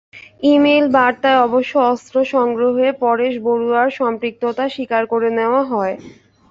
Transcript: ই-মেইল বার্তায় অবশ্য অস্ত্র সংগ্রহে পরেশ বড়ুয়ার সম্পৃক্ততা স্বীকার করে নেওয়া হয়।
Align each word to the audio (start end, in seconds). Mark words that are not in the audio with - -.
ই-মেইল 0.43 0.85
বার্তায় 0.95 1.39
অবশ্য 1.41 1.73
অস্ত্র 1.91 2.15
সংগ্রহে 2.33 2.87
পরেশ 3.01 3.33
বড়ুয়ার 3.45 3.89
সম্পৃক্ততা 3.99 4.65
স্বীকার 4.69 5.03
করে 5.11 5.29
নেওয়া 5.37 5.61
হয়। 5.71 5.95